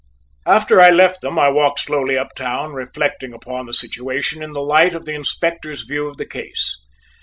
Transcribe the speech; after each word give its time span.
After 0.47 0.81
I 0.81 0.89
left 0.89 1.21
them 1.21 1.37
I 1.37 1.49
walked 1.49 1.81
slowly 1.81 2.17
uptown, 2.17 2.73
reflecting 2.73 3.35
upon 3.35 3.67
the 3.67 3.71
situation 3.75 4.41
in 4.41 4.51
the 4.51 4.59
light 4.59 4.95
of 4.95 5.05
the 5.05 5.13
Inspector's 5.13 5.83
view 5.83 6.07
of 6.07 6.17
the 6.17 6.25
case. 6.25 6.75